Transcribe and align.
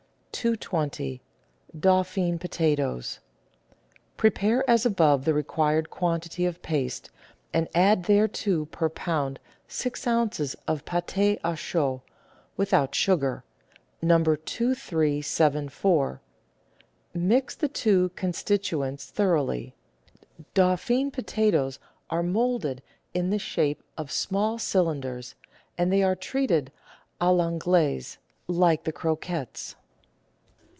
220— 0.33 1.19
DAUPHINE 1.79 2.39
POTATOES 2.39 3.19
Prepare 4.17 4.67
as 4.67 4.87
above 4.87 5.23
the 5.23 5.35
required 5.35 5.91
quantity 5.91 6.47
of 6.47 6.63
paste, 6.63 7.11
and 7.53 7.67
add 7.75 8.05
thereto 8.05 8.65
per 8.65 8.89
lb. 8.89 9.37
six 9.67 10.07
oz. 10.07 10.55
of 10.67 10.83
pate 10.83 11.05
k 11.39 11.39
choux 11.55 12.01
without 12.57 12.95
sugar 12.95 13.43
(No. 14.01 14.23
2374). 14.23 16.21
Mix 17.13 17.53
the 17.53 17.67
two 17.67 18.09
constituents 18.15 19.11
thoroughly. 19.11 19.75
Dauphine 20.55 21.11
potatoes 21.11 21.77
are 22.09 22.23
moulded 22.23 22.81
in 23.13 23.29
the 23.29 23.37
shape 23.37 23.83
of 23.95 24.11
small 24.11 24.57
cylinders, 24.57 25.35
and 25.77 25.93
they 25.93 26.01
are 26.01 26.15
treated 26.15 26.71
a 27.19 27.25
I' 27.25 27.45
Anglaise, 27.45 28.17
like 28.47 28.85
the 28.85 28.91
croquettes. 28.93 29.75